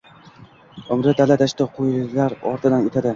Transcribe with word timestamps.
Uumri 0.95 1.13
dala-dashtda 1.19 1.67
qo‘ylar 1.77 2.37
ortidan 2.53 2.89
o‘tadi. 2.91 3.07